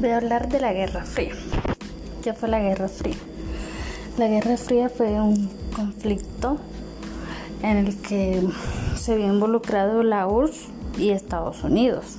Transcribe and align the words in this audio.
Voy 0.00 0.10
a 0.10 0.18
hablar 0.18 0.48
de 0.48 0.60
la 0.60 0.72
Guerra 0.72 1.04
Fría. 1.04 1.34
¿Qué 2.22 2.32
fue 2.32 2.48
la 2.48 2.60
Guerra 2.60 2.86
Fría? 2.86 3.16
La 4.16 4.28
Guerra 4.28 4.56
Fría 4.56 4.88
fue 4.88 5.20
un 5.20 5.50
conflicto 5.74 6.58
en 7.64 7.78
el 7.78 7.96
que 8.00 8.40
se 8.96 9.14
había 9.14 9.26
involucrado 9.26 10.04
la 10.04 10.28
URSS 10.28 10.68
y 10.98 11.10
Estados 11.10 11.64
Unidos. 11.64 12.18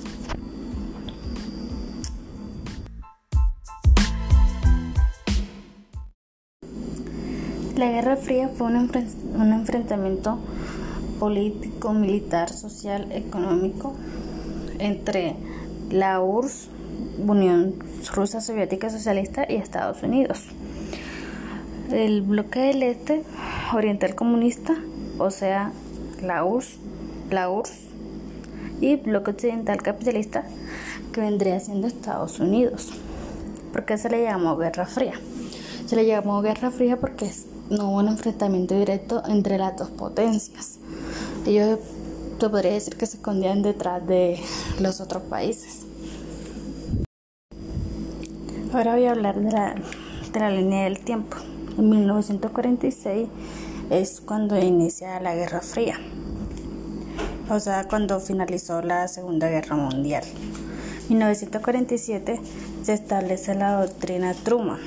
La 7.77 7.89
Guerra 7.91 8.18
Fría 8.18 8.50
fue 8.50 8.68
un, 8.68 8.75
un 8.75 9.54
enfrentamiento 9.54 10.38
político, 11.18 11.93
militar, 11.93 12.50
social, 12.50 13.10
económico 13.14 13.96
entre 14.80 15.38
la 15.89 16.19
URSS, 16.19 16.68
Unión 17.18 17.76
Rusa 18.14 18.42
Soviética 18.42 18.89
Socialista 18.89 19.46
y 19.48 19.56
Estados 19.56 20.04
Unidos. 20.04 20.46
El 21.92 22.22
bloque 22.22 22.60
del 22.60 22.84
este 22.84 23.24
oriental 23.74 24.16
comunista, 24.16 24.75
o 25.18 25.32
sea, 25.32 25.72
la 26.22 26.44
URSS, 26.44 26.78
la 27.32 27.50
URSS 27.50 27.89
y 28.82 28.96
bloque 28.96 29.32
occidental 29.32 29.82
capitalista 29.82 30.44
que 31.12 31.22
vendría 31.22 31.60
siendo 31.60 31.88
Estados 31.88 32.39
Unidos. 32.39 32.92
¿Por 33.72 33.86
qué 33.86 33.97
se 33.97 34.09
le 34.09 34.23
llamó 34.23 34.58
Guerra 34.58 34.86
Fría? 34.86 35.14
Se 35.86 35.95
le 35.95 36.06
llamó 36.06 36.42
Guerra 36.42 36.72
Fría 36.72 37.00
porque 37.00 37.31
no 37.70 37.89
hubo 37.89 37.97
un 37.97 38.08
enfrentamiento 38.08 38.78
directo 38.78 39.23
entre 39.28 39.58
las 39.58 39.78
dos 39.78 39.89
potencias. 39.89 40.80
Ellos, 41.45 41.80
te 42.39 42.50
podría 42.50 42.73
decir 42.73 42.95
que 42.95 43.06
se 43.06 43.17
escondían 43.17 43.61
detrás 43.61 44.06
de 44.08 44.39
los 44.80 45.02
otros 45.02 45.23
países. 45.23 45.88
Ahora 48.80 48.94
voy 48.94 49.08
a 49.08 49.11
hablar 49.11 49.35
de 49.35 50.39
la, 50.39 50.52
línea 50.52 50.85
del 50.85 50.99
tiempo. 50.99 51.35
En 51.77 51.89
1946 51.89 53.27
es 53.89 54.22
cuando 54.22 54.58
inicia 54.58 55.19
la 55.19 55.35
Guerra 55.35 55.59
Fría, 55.59 55.99
o 57.50 57.59
sea, 57.59 57.89
cuando 57.89 58.22
finalizó 58.22 58.81
la 58.81 59.09
Segunda 59.09 59.50
Guerra 59.50 59.75
Mundial. 59.75 60.23
En 61.09 61.17
1947 61.17 62.39
se 62.83 62.94
establece 62.94 63.53
la 63.53 63.81
doctrina 63.85 64.33
Truman, 64.33 64.80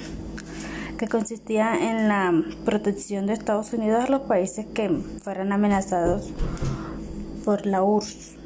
que 0.97 1.07
consistía 1.07 1.75
en 1.75 2.09
la 2.09 2.33
protección 2.65 3.27
de 3.27 3.35
Estados 3.35 3.75
Unidos 3.75 4.05
a 4.05 4.11
los 4.11 4.23
países 4.23 4.65
que 4.73 4.89
fueran 5.23 5.53
amenazados 5.53 6.31
por 7.45 7.67
la 7.67 7.83
URSS. 7.83 8.42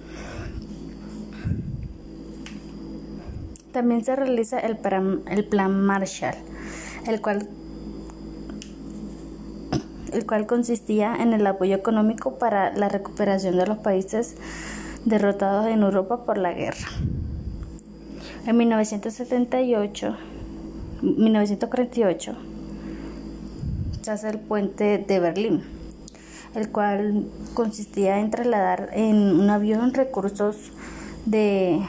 También 3.76 4.02
se 4.02 4.16
realiza 4.16 4.58
el 4.58 4.78
plan, 4.78 5.84
Marshall, 5.84 6.34
el 7.06 7.20
cual, 7.20 7.46
el 10.14 10.24
cual 10.24 10.46
consistía 10.46 11.14
en 11.14 11.34
el 11.34 11.46
apoyo 11.46 11.76
económico 11.76 12.38
para 12.38 12.74
la 12.74 12.88
recuperación 12.88 13.58
de 13.58 13.66
los 13.66 13.76
países 13.76 14.36
derrotados 15.04 15.66
en 15.66 15.82
Europa 15.82 16.24
por 16.24 16.38
la 16.38 16.54
guerra. 16.54 16.88
En 18.46 18.56
1978, 18.56 20.16
1948 21.02 22.34
se 24.00 24.10
hace 24.10 24.30
el 24.30 24.38
puente 24.38 25.04
de 25.06 25.20
Berlín, 25.20 25.64
el 26.54 26.70
cual 26.70 27.26
consistía 27.52 28.20
en 28.20 28.30
trasladar 28.30 28.88
en 28.94 29.38
un 29.38 29.50
avión 29.50 29.92
recursos 29.92 30.72
de 31.26 31.82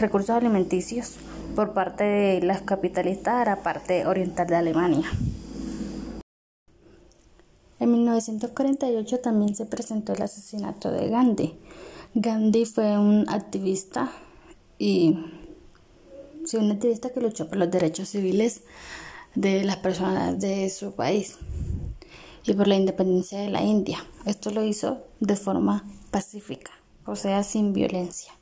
recursos 0.00 0.30
alimenticios 0.30 1.16
por 1.54 1.72
parte 1.72 2.04
de 2.04 2.42
las 2.42 2.62
capitalistas 2.62 3.34
a 3.34 3.44
la 3.44 3.62
parte 3.62 4.06
oriental 4.06 4.46
de 4.46 4.56
Alemania. 4.56 5.10
En 7.78 7.92
1948 7.92 9.20
también 9.20 9.54
se 9.54 9.66
presentó 9.66 10.12
el 10.12 10.22
asesinato 10.22 10.90
de 10.90 11.08
Gandhi. 11.08 11.54
Gandhi 12.14 12.66
fue 12.66 12.98
un 12.98 13.26
activista 13.28 14.10
y 14.78 15.16
sí, 16.44 16.56
un 16.56 16.70
activista 16.70 17.10
que 17.10 17.20
luchó 17.20 17.48
por 17.48 17.58
los 17.58 17.70
derechos 17.70 18.08
civiles 18.08 18.62
de 19.34 19.64
las 19.64 19.76
personas 19.76 20.38
de 20.40 20.68
su 20.70 20.92
país 20.92 21.38
y 22.44 22.52
por 22.54 22.68
la 22.68 22.76
independencia 22.76 23.38
de 23.38 23.48
la 23.48 23.62
India. 23.62 23.98
Esto 24.26 24.50
lo 24.50 24.64
hizo 24.64 24.98
de 25.20 25.36
forma 25.36 25.84
pacífica, 26.10 26.72
o 27.06 27.16
sea, 27.16 27.42
sin 27.42 27.72
violencia. 27.72 28.32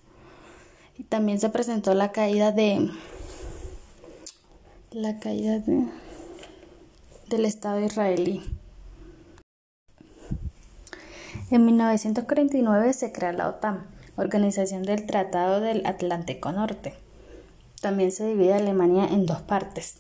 También 1.09 1.41
se 1.41 1.49
presentó 1.49 1.95
la 1.95 2.13
caída 2.13 2.53
de 2.53 2.91
la 4.93 5.19
caída 5.19 5.63
del 7.29 7.45
Estado 7.45 7.81
israelí. 7.81 8.43
En 11.51 11.65
1949 11.65 12.93
se 12.93 13.11
crea 13.11 13.33
la 13.33 13.49
OTAN, 13.49 13.87
Organización 14.17 14.83
del 14.83 15.07
Tratado 15.07 15.61
del 15.61 15.87
Atlántico 15.87 16.53
Norte. 16.53 16.93
También 17.81 18.13
se 18.13 18.27
divide 18.27 18.55
Alemania 18.55 19.07
en 19.07 19.25
dos 19.25 19.41
partes. 19.41 19.97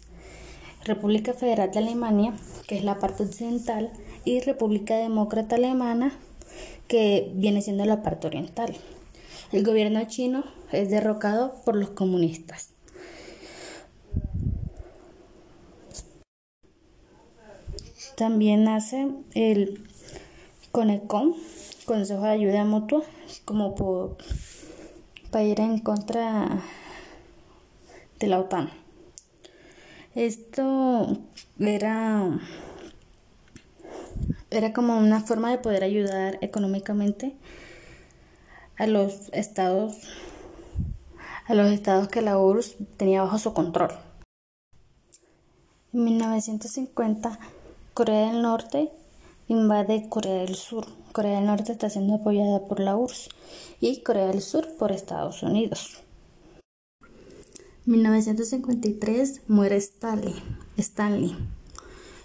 República 0.85 1.33
Federal 1.33 1.71
de 1.71 1.79
Alemania, 1.79 2.35
que 2.67 2.77
es 2.77 2.85
la 2.85 2.99
parte 2.99 3.23
occidental, 3.23 3.91
y 4.27 4.41
República 4.41 4.97
Demócrata 4.97 5.57
Alemana, 5.57 6.13
que 6.87 7.31
viene 7.35 7.63
siendo 7.63 7.85
la 7.87 8.03
parte 8.03 8.27
oriental. 8.27 8.77
El 9.53 9.65
gobierno 9.65 10.05
chino 10.07 10.45
es 10.73 10.91
derrocado 10.91 11.55
por 11.65 11.77
los 11.77 11.91
comunistas. 11.91 12.71
También 18.17 18.65
nace 18.65 19.09
el 19.35 19.89
CONECON, 20.73 21.37
Consejo 21.85 22.23
de 22.23 22.31
Ayuda 22.31 22.65
Mutua, 22.65 23.03
como 23.45 23.75
para 25.31 25.45
ir 25.45 25.61
en 25.61 25.79
contra 25.79 26.63
de 28.19 28.27
la 28.27 28.41
OTAN. 28.41 28.71
Esto 30.15 31.17
era, 31.61 32.41
era 34.51 34.73
como 34.73 34.99
una 34.99 35.21
forma 35.21 35.51
de 35.51 35.59
poder 35.59 35.85
ayudar 35.85 36.39
económicamente 36.41 37.37
a 38.79 38.87
los 38.87 39.29
estados 39.33 39.97
a 41.47 41.55
los 41.55 41.73
estados 41.73 42.09
que 42.09 42.21
la 42.21 42.39
URSS 42.39 42.77
tenía 42.99 43.23
bajo 43.23 43.39
su 43.39 43.55
control. 43.55 43.91
En 45.95 46.05
1950, 46.05 47.39
Corea 47.95 48.31
del 48.31 48.43
Norte 48.43 48.93
invade 49.49 50.09
Corea 50.11 50.43
del 50.43 50.55
Sur. 50.55 50.87
Corea 51.13 51.37
del 51.37 51.47
Norte 51.47 51.73
está 51.73 51.89
siendo 51.89 52.17
apoyada 52.17 52.69
por 52.69 52.81
la 52.81 52.97
URSS 52.97 53.31
y 53.81 54.03
Corea 54.03 54.27
del 54.27 54.43
Sur 54.43 54.69
por 54.79 54.93
Estados 54.93 55.43
Unidos. 55.43 56.03
En 57.87 57.93
1953 57.93 59.49
muere 59.49 59.77
Stanley, 59.79 60.35
Stanley 60.77 61.35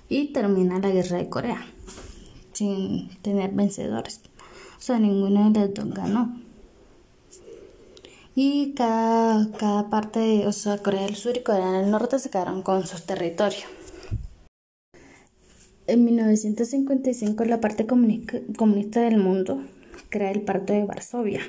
y 0.10 0.34
termina 0.34 0.80
la 0.80 0.90
guerra 0.90 1.18
de 1.18 1.30
Corea 1.30 1.66
sin 2.52 3.10
tener 3.22 3.52
vencedores. 3.52 4.22
O 4.84 4.86
sea, 4.86 5.00
ninguno 5.00 5.50
de 5.50 5.62
los 5.62 5.74
dos 5.74 5.94
ganó 5.94 6.44
y 8.36 8.74
cada, 8.74 9.50
cada 9.58 9.90
parte, 9.90 10.46
o 10.46 10.52
sea, 10.52 10.78
Corea 10.80 11.04
del 11.04 11.16
Sur 11.16 11.38
y 11.38 11.44
Corea 11.44 11.72
del 11.72 11.90
Norte 11.90 12.20
se 12.20 12.30
quedaron 12.30 12.64
con 12.64 12.86
sus 12.86 13.04
territorios. 13.04 13.64
En 15.88 16.04
1955 16.04 17.46
la 17.46 17.62
parte 17.62 17.86
comunista 17.86 19.00
del 19.00 19.20
mundo 19.20 19.64
crea 20.10 20.32
el 20.32 20.42
Pacto 20.42 20.74
de 20.74 20.84
Varsovia. 20.84 21.40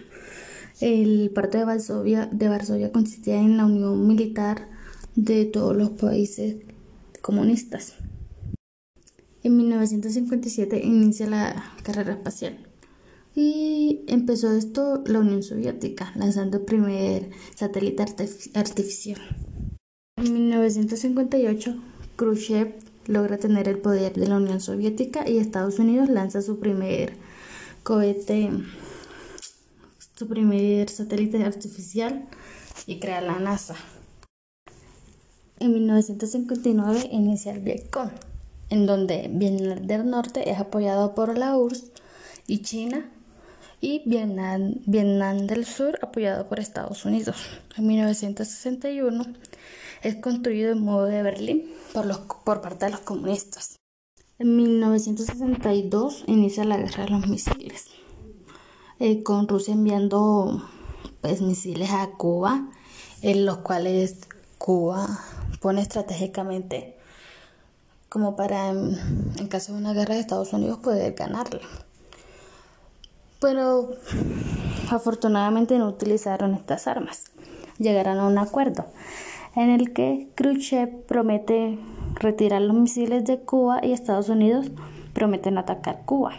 El 0.81 1.33
Pacto 1.35 1.59
de 1.59 1.65
Varsovia, 1.65 2.29
de 2.31 2.49
Varsovia 2.49 2.93
consistía 2.93 3.41
en 3.41 3.57
la 3.57 3.67
unión 3.67 4.07
militar 4.07 4.69
de 5.17 5.45
todos 5.45 5.75
los 5.75 5.91
países 5.91 6.59
comunistas. 7.21 7.95
En 9.43 9.57
1957 9.57 10.81
inicia 10.85 11.27
la 11.27 11.75
carrera 11.83 12.13
espacial. 12.13 12.74
Y 13.35 14.05
empezó 14.07 14.53
esto 14.53 15.03
la 15.07 15.19
Unión 15.19 15.43
Soviética, 15.43 16.13
lanzando 16.15 16.59
el 16.59 16.65
primer 16.65 17.31
satélite 17.55 18.05
artificial. 18.55 19.21
En 20.17 20.33
1958, 20.33 21.77
Khrushchev 22.17 22.75
logra 23.07 23.39
tener 23.39 23.69
el 23.69 23.79
poder 23.79 24.15
de 24.15 24.29
la 24.29 24.37
Unión 24.37 24.61
Soviética 24.61 25.29
y 25.29 25.39
Estados 25.39 25.81
Unidos 25.81 26.09
lanza 26.09 26.43
su 26.43 26.61
primer 26.61 27.15
cohete, 27.83 28.51
su 30.17 30.29
primer 30.29 30.89
satélite 30.89 31.43
artificial 31.43 32.29
y 32.87 33.01
crea 33.01 33.21
la 33.21 33.41
NASA. 33.41 33.75
En 35.59 35.73
1959 35.73 37.09
inicia 37.11 37.53
el 37.53 37.61
Vietcong, 37.61 38.11
en 38.71 38.87
donde 38.87 39.29
Vietnam 39.33 39.87
del 39.87 40.09
Norte 40.09 40.51
es 40.51 40.59
apoyado 40.59 41.15
por 41.15 41.37
la 41.37 41.57
URSS 41.57 41.93
y 42.47 42.63
China 42.63 43.11
y 43.85 44.03
Vietnam, 44.07 45.47
del 45.47 45.67
Sur 45.67 45.99
apoyado 46.01 46.49
por 46.49 46.59
Estados 46.59 47.05
Unidos. 47.05 47.37
En 47.77 47.87
1961 47.87 49.27
es 50.03 50.17
construido 50.17 50.73
en 50.73 50.83
modo 50.83 51.05
de 51.05 51.23
Berlín 51.23 51.71
por, 51.93 52.07
los, 52.07 52.19
por 52.19 52.63
parte 52.63 52.87
de 52.87 52.93
los 52.93 53.01
comunistas. 53.01 53.77
En 54.39 54.57
1962 54.57 56.25
inicia 56.27 56.65
la 56.65 56.79
guerra 56.79 57.05
de 57.05 57.11
los 57.11 57.27
misiles, 57.29 57.89
eh, 59.01 59.23
con 59.23 59.47
Rusia 59.47 59.75
enviando 59.75 60.67
pues, 61.21 61.43
misiles 61.43 61.91
a 61.91 62.11
Cuba, 62.17 62.71
en 63.21 63.45
los 63.45 63.59
cuales 63.59 64.21
Cuba 64.57 65.21
pone 65.61 65.83
estratégicamente 65.83 66.97
como 68.09 68.35
para, 68.35 68.71
en 68.71 69.49
caso 69.49 69.73
de 69.73 69.79
una 69.79 69.93
guerra 69.93 70.15
de 70.15 70.21
Estados 70.21 70.53
Unidos, 70.55 70.79
poder 70.79 71.13
ganarla. 71.15 71.61
Pero 73.45 73.91
afortunadamente 74.91 75.77
no 75.77 75.87
utilizaron 75.87 76.55
estas 76.55 76.87
armas. 76.87 77.25
Llegaron 77.77 78.17
a 78.17 78.27
un 78.27 78.39
acuerdo 78.39 78.87
en 79.55 79.69
el 79.69 79.93
que 79.93 80.31
Khrushchev 80.35 81.05
promete 81.05 81.79
retirar 82.15 82.63
los 82.63 82.75
misiles 82.75 83.27
de 83.27 83.41
Cuba 83.41 83.81
y 83.85 83.93
Estados 83.93 84.31
Unidos 84.31 84.71
prometen 85.13 85.59
atacar 85.59 86.07
Cuba. 86.07 86.33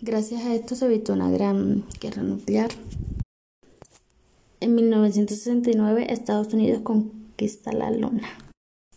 Gracias 0.00 0.46
a 0.46 0.54
esto 0.54 0.76
se 0.76 0.86
evitó 0.86 1.12
una 1.12 1.30
gran 1.30 1.84
guerra 2.00 2.22
nuclear. 2.22 2.70
En 4.60 4.74
1969 4.74 6.06
Estados 6.10 6.54
Unidos 6.54 6.80
conquista 6.80 7.70
la 7.72 7.90
Luna. 7.90 8.26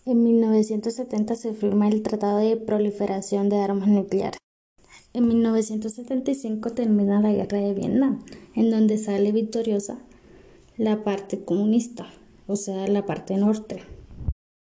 En 0.05 0.23
1970 0.23 1.35
se 1.35 1.53
firma 1.53 1.89
el 1.89 2.03
Tratado 2.03 2.37
de 2.37 2.55
Proliferación 2.55 3.49
de 3.49 3.59
Armas 3.59 3.89
Nucleares. 3.89 4.44
En 5.15 5.29
1975 5.29 6.71
termina 6.71 7.21
la 7.21 7.31
Guerra 7.31 7.59
de 7.59 7.73
Vietnam, 7.73 8.19
en 8.53 8.69
donde 8.69 8.97
sale 8.97 9.31
victoriosa 9.31 9.97
la 10.75 11.05
parte 11.05 11.45
comunista, 11.45 12.05
o 12.47 12.57
sea, 12.57 12.85
la 12.89 13.05
parte 13.05 13.37
norte 13.37 13.81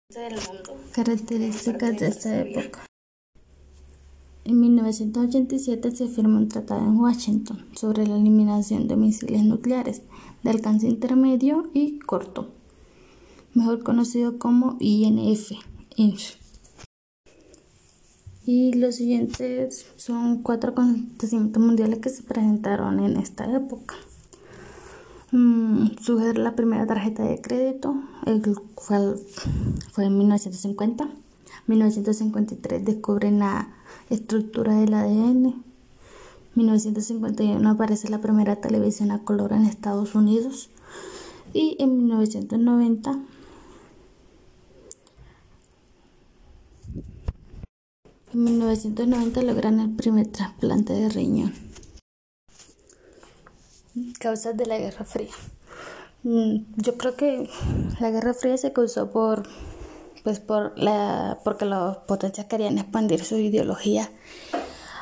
del 0.10 0.36
mundo. 0.36 0.80
Características 0.92 2.00
de 2.00 2.08
esta 2.08 2.40
época. 2.42 2.86
En 4.46 4.60
1987 4.60 5.90
se 5.90 6.08
firma 6.08 6.38
un 6.38 6.50
tratado 6.50 6.82
en 6.82 7.00
Washington 7.00 7.66
sobre 7.76 8.06
la 8.06 8.16
eliminación 8.16 8.88
de 8.88 8.96
misiles 8.96 9.44
nucleares 9.44 10.04
de 10.44 10.52
alcance 10.52 10.88
intermedio 10.88 11.72
y 11.74 11.98
corto, 11.98 12.52
mejor 13.56 13.82
conocido 13.82 14.38
como 14.38 14.78
INF. 14.80 15.54
Y 18.46 18.74
los 18.74 18.96
siguientes 18.96 19.86
son 19.96 20.42
cuatro 20.44 20.72
acontecimientos 20.72 21.64
mundiales 21.64 22.00
que 22.00 22.10
se 22.10 22.24
presentaron 22.24 23.00
en 23.00 23.16
esta 23.18 23.46
época. 23.46 23.96
Mm, 25.32 25.88
la 26.36 26.56
primera 26.56 26.86
tarjeta 26.86 27.24
de 27.24 27.42
crédito 27.42 27.96
fue, 28.76 29.16
fue 29.92 30.06
en 30.06 30.18
1950. 30.18 31.10
1953 31.68 32.84
descubren 32.84 33.40
la 33.40 33.70
estructura 34.10 34.76
del 34.76 34.94
ADN. 34.94 35.64
1951 36.56 37.70
aparece 37.70 38.10
la 38.10 38.20
primera 38.20 38.58
televisión 38.58 39.12
a 39.12 39.24
color 39.24 39.54
en 39.54 39.66
Estados 39.66 40.16
Unidos. 40.16 40.70
Y 41.54 41.78
en 41.80 41.98
1990 41.98 43.20
en 48.34 48.44
1990 48.44 49.42
logran 49.44 49.80
el 49.80 49.92
primer 49.92 50.28
trasplante 50.28 50.94
de 50.94 51.10
riñón. 51.10 51.54
Causas 54.20 54.58
de 54.58 54.66
la 54.66 54.78
Guerra 54.78 55.06
Fría. 55.06 55.32
Mm, 56.24 56.66
yo 56.78 56.98
creo 56.98 57.16
que 57.16 57.50
la 58.00 58.10
Guerra 58.10 58.34
Fría 58.34 58.58
se 58.58 58.74
causó 58.74 59.12
por 59.12 59.44
pues 60.24 60.40
por 60.40 60.80
la 60.80 61.38
porque 61.44 61.66
las 61.66 61.98
potencias 61.98 62.48
querían 62.48 62.78
expandir 62.78 63.24
su 63.24 63.36
ideología 63.36 64.10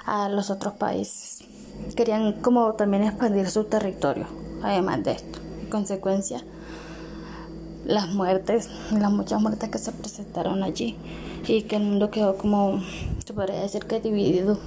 a 0.06 0.30
los 0.30 0.50
otros 0.50 0.74
países. 0.74 1.44
Querían 1.96 2.42
como 2.42 2.74
también 2.74 3.04
expandir 3.04 3.50
su 3.50 3.66
territorio, 3.66 4.28
además 4.64 5.04
de 5.04 5.12
esto. 5.12 5.40
En 5.62 5.70
consecuencia, 5.70 6.44
las 7.86 8.10
muertes, 8.10 8.70
las 8.92 9.12
muchas 9.12 9.42
muertes 9.42 9.70
que 9.70 9.78
se 9.78 9.92
presentaron 9.92 10.64
allí 10.64 10.98
y 11.48 11.64
que 11.64 11.78
el 11.78 11.84
mundo 11.84 12.12
quedó 12.12 12.38
como, 12.38 12.82
se 13.32 13.36
podría 13.36 13.62
decir 13.62 13.86
que 13.86 14.02
dividido 14.02 14.58